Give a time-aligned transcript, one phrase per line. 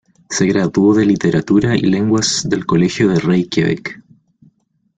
[0.31, 4.01] Se graduó de Literatura y Lenguas del Colegio de Reikiavik.